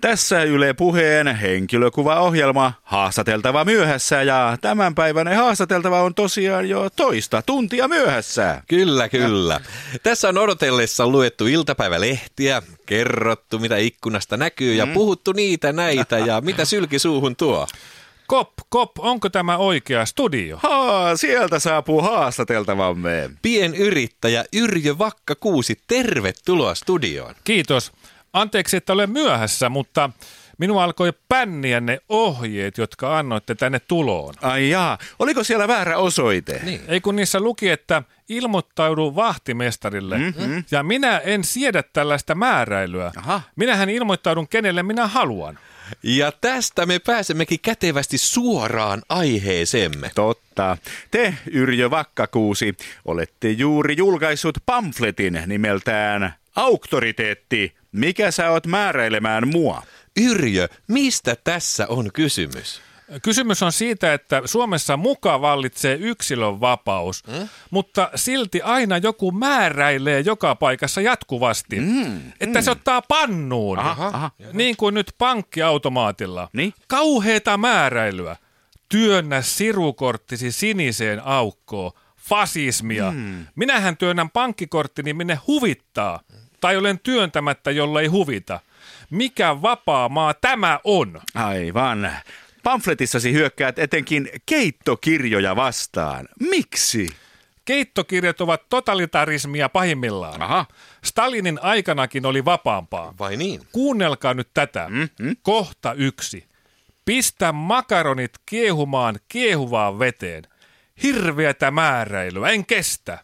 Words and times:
Tässä 0.00 0.42
Yle 0.42 0.74
Puheen 0.74 1.36
henkilökuvaohjelma 1.36 2.72
Haastateltava 2.82 3.64
myöhässä 3.64 4.22
ja 4.22 4.58
tämänpäiväinen 4.60 5.36
haastateltava 5.36 6.02
on 6.02 6.14
tosiaan 6.14 6.68
jo 6.68 6.90
toista 6.90 7.42
tuntia 7.42 7.88
myöhässä. 7.88 8.62
Kyllä, 8.68 9.08
kyllä. 9.08 9.60
Tässä 10.02 10.28
on 10.28 10.38
odotellessa 10.38 11.06
luettu 11.06 11.46
iltapäivälehtiä, 11.46 12.62
kerrottu 12.86 13.58
mitä 13.58 13.76
ikkunasta 13.76 14.36
näkyy 14.36 14.74
ja 14.74 14.86
puhuttu 14.86 15.32
niitä 15.32 15.72
näitä 15.72 16.18
ja 16.18 16.40
mitä 16.40 16.64
sylki 16.64 16.98
suuhun 16.98 17.36
tuo. 17.36 17.66
Kop, 18.26 18.50
kop, 18.68 18.90
onko 18.98 19.28
tämä 19.28 19.56
oikea 19.56 20.06
studio? 20.06 20.58
Haa, 20.62 21.16
sieltä 21.16 21.58
saapuu 21.58 22.02
haastateltavamme. 22.02 23.30
Pienyrittäjä 23.42 24.44
Yrjö 24.52 24.98
Vakka-Kuusi, 24.98 25.76
tervetuloa 25.86 26.74
studioon. 26.74 27.34
Kiitos. 27.44 27.92
Anteeksi, 28.34 28.76
että 28.76 28.92
olen 28.92 29.10
myöhässä, 29.10 29.68
mutta 29.68 30.10
minua 30.58 30.84
alkoi 30.84 31.12
pänniä 31.28 31.80
ne 31.80 31.98
ohjeet, 32.08 32.78
jotka 32.78 33.18
annoitte 33.18 33.54
tänne 33.54 33.80
tuloon. 33.80 34.34
Ai 34.42 34.70
jaa, 34.70 34.98
oliko 35.18 35.44
siellä 35.44 35.68
väärä 35.68 35.98
osoite? 35.98 36.60
Niin. 36.64 36.80
Ei 36.88 37.00
kun 37.00 37.16
niissä 37.16 37.40
luki, 37.40 37.70
että 37.70 38.02
ilmoittaudu 38.28 39.14
vahtimestarille. 39.14 40.18
Mm-hmm. 40.18 40.64
Ja 40.70 40.82
minä 40.82 41.18
en 41.18 41.44
siedä 41.44 41.82
tällaista 41.82 42.34
määräilyä. 42.34 43.12
Aha. 43.16 43.40
Minähän 43.56 43.90
ilmoittaudun 43.90 44.48
kenelle 44.48 44.82
minä 44.82 45.06
haluan. 45.06 45.58
Ja 46.02 46.32
tästä 46.32 46.86
me 46.86 46.98
pääsemmekin 46.98 47.60
kätevästi 47.60 48.18
suoraan 48.18 49.02
aiheeseemme. 49.08 50.10
Totta. 50.14 50.76
Te, 51.10 51.34
Yrjö 51.50 51.90
Vakkakuusi, 51.90 52.74
olette 53.04 53.50
juuri 53.50 53.94
julkaissut 53.98 54.58
pamfletin 54.66 55.42
nimeltään 55.46 56.34
Auktoriteetti. 56.56 57.74
Mikä 57.94 58.30
sä 58.30 58.50
oot 58.50 58.66
määräilemään 58.66 59.48
mua? 59.48 59.82
Yrjö, 60.20 60.68
mistä 60.88 61.36
tässä 61.44 61.86
on 61.88 62.10
kysymys? 62.12 62.80
Kysymys 63.22 63.62
on 63.62 63.72
siitä, 63.72 64.14
että 64.14 64.42
Suomessa 64.44 64.96
muka 64.96 65.40
vallitsee 65.40 65.96
yksilön 66.00 66.60
vapaus, 66.60 67.22
mm? 67.26 67.48
mutta 67.70 68.10
silti 68.14 68.62
aina 68.62 68.98
joku 68.98 69.32
määräilee 69.32 70.20
joka 70.20 70.54
paikassa 70.54 71.00
jatkuvasti, 71.00 71.80
mm, 71.80 72.32
että 72.40 72.58
mm. 72.60 72.64
se 72.64 72.70
ottaa 72.70 73.02
pannuun, 73.02 73.78
Aha, 73.78 74.06
aha. 74.06 74.30
niin 74.52 74.76
kuin 74.76 74.94
nyt 74.94 75.14
pankkiautomaatilla. 75.18 76.48
Niin? 76.52 76.74
Kauheeta 76.88 77.56
määräilyä. 77.56 78.36
Työnnä 78.88 79.42
sirukorttisi 79.42 80.52
siniseen 80.52 81.26
aukkoon. 81.26 81.92
Fasismia. 82.16 83.10
Mm. 83.10 83.46
Minähän 83.54 83.96
työnnän 83.96 84.30
pankkikorttini 84.30 85.14
minne 85.14 85.38
huvittaa. 85.46 86.20
Tai 86.64 86.76
olen 86.76 86.98
työntämättä, 86.98 87.70
jolla 87.70 88.00
ei 88.00 88.06
huvita. 88.06 88.60
Mikä 89.10 89.62
vapaa 89.62 90.08
maa 90.08 90.34
tämä 90.34 90.80
on? 90.84 91.20
Aivan. 91.34 92.12
Pamfletissasi 92.62 93.32
hyökkäät 93.32 93.78
etenkin 93.78 94.28
keittokirjoja 94.46 95.56
vastaan. 95.56 96.28
Miksi? 96.40 97.08
Keittokirjat 97.64 98.40
ovat 98.40 98.68
totalitarismia 98.68 99.68
pahimmillaan. 99.68 100.42
Aha. 100.42 100.66
Stalinin 101.04 101.58
aikanakin 101.62 102.26
oli 102.26 102.44
vapaampaa. 102.44 103.14
Vai 103.18 103.36
niin? 103.36 103.60
Kuunnelkaa 103.72 104.34
nyt 104.34 104.48
tätä. 104.54 104.86
Mm-hmm. 104.88 105.36
Kohta 105.42 105.92
yksi. 105.92 106.44
Pistä 107.04 107.52
makaronit 107.52 108.32
kiehumaan 108.46 109.18
kiehuvaan 109.28 109.98
veteen. 109.98 110.42
Hirveätä 111.02 111.70
määräilyä, 111.70 112.48
en 112.48 112.66
kestä. 112.66 113.18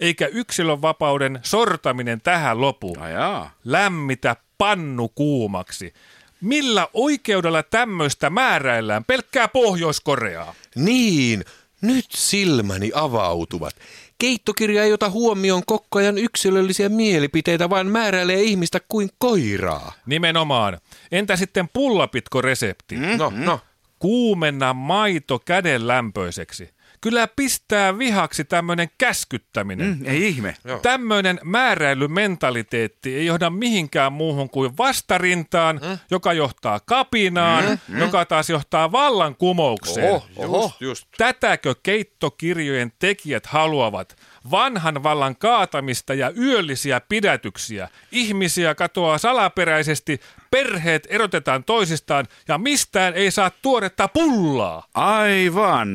Eikä 0.00 0.26
yksilönvapauden 0.26 1.40
sortaminen 1.42 2.20
tähän 2.20 2.60
lopu. 2.60 2.96
Ajaa. 3.00 3.50
Lämmitä 3.64 4.36
pannu 4.58 5.08
kuumaksi. 5.08 5.94
Millä 6.40 6.88
oikeudella 6.92 7.62
tämmöistä 7.62 8.30
määräillään 8.30 9.04
pelkkää 9.04 9.48
Pohjois-Koreaa? 9.48 10.54
Niin, 10.76 11.44
nyt 11.80 12.04
silmäni 12.10 12.90
avautuvat. 12.94 13.74
Keittokirja 14.18 14.84
ei 14.84 14.92
ota 14.92 15.10
huomioon 15.10 15.62
koko 15.66 15.98
ajan 15.98 16.18
yksilöllisiä 16.18 16.88
mielipiteitä, 16.88 17.70
vaan 17.70 17.86
määräilee 17.86 18.42
ihmistä 18.42 18.80
kuin 18.88 19.10
koiraa. 19.18 19.92
Nimenomaan. 20.06 20.78
Entä 21.12 21.36
sitten 21.36 21.68
pullapitko-resepti? 21.72 22.96
Mm, 22.96 23.18
no, 23.18 23.32
no. 23.36 23.60
Kuumenna 23.98 24.74
maito 24.74 25.38
käden 25.38 25.86
lämpöiseksi. 25.88 26.73
Kyllä 27.04 27.28
pistää 27.36 27.98
vihaksi 27.98 28.44
tämmöinen 28.44 28.88
käskyttäminen. 28.98 29.86
Mm, 29.98 30.06
ei 30.06 30.28
ihme. 30.28 30.56
Joo. 30.64 30.78
Tämmöinen 30.78 31.40
määräilymentaliteetti 31.44 33.14
ei 33.16 33.26
johda 33.26 33.50
mihinkään 33.50 34.12
muuhun 34.12 34.50
kuin 34.50 34.76
vastarintaan, 34.76 35.80
Mm. 35.82 35.98
joka 36.10 36.32
johtaa 36.32 36.80
kapinaan, 36.80 37.64
joka 37.98 38.24
taas 38.24 38.50
johtaa 38.50 38.92
vallankumoukseen. 38.92 40.12
Oho, 40.12 40.26
oho. 40.36 40.62
Just, 40.64 40.80
just. 40.80 41.06
Tätäkö 41.18 41.74
keittokirjojen 41.82 42.92
tekijät 42.98 43.46
haluavat? 43.46 44.16
Vanhan 44.50 45.02
vallan 45.02 45.36
kaatamista 45.36 46.14
ja 46.14 46.30
yöllisiä 46.30 47.00
pidätyksiä. 47.00 47.88
Ihmisiä 48.12 48.74
katoaa 48.74 49.18
salaperäisesti, 49.18 50.20
perheet 50.54 51.06
erotetaan 51.10 51.64
toisistaan 51.64 52.26
ja 52.48 52.58
mistään 52.58 53.14
ei 53.14 53.30
saa 53.30 53.50
tuoretta 53.50 54.08
pullaa. 54.08 54.86
Aivan. 54.94 55.88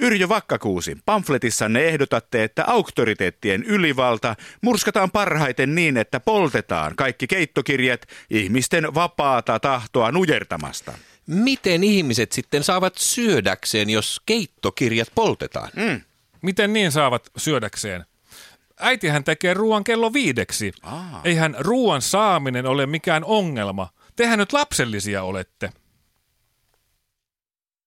Yrjö 0.00 0.28
Vakkakuusi, 0.28 0.96
pamfletissanne 1.06 1.80
ehdotatte, 1.80 2.44
että 2.44 2.64
auktoriteettien 2.66 3.62
ylivalta 3.62 4.36
murskataan 4.60 5.10
parhaiten 5.10 5.74
niin, 5.74 5.96
että 5.96 6.20
poltetaan 6.20 6.96
kaikki 6.96 7.26
keittokirjat 7.26 8.00
ihmisten 8.30 8.94
vapaata 8.94 9.60
tahtoa 9.60 10.12
nujertamasta. 10.12 10.92
Miten 11.26 11.84
ihmiset 11.84 12.32
sitten 12.32 12.64
saavat 12.64 12.94
syödäkseen, 12.96 13.90
jos 13.90 14.20
keittokirjat 14.26 15.08
poltetaan? 15.14 15.70
Mm. 15.76 16.00
Miten 16.42 16.72
niin 16.72 16.92
saavat 16.92 17.30
syödäkseen? 17.36 18.04
Äitihän 18.80 19.24
tekee 19.24 19.54
ruoan 19.54 19.84
kello 19.84 20.12
viideksi. 20.12 20.72
Aa. 20.82 21.20
Eihän 21.24 21.56
ruoan 21.58 22.02
saaminen 22.02 22.66
ole 22.66 22.86
mikään 22.86 23.24
ongelma. 23.24 23.97
Tehän 24.18 24.38
nyt 24.38 24.52
lapsellisia 24.52 25.22
olette. 25.22 25.72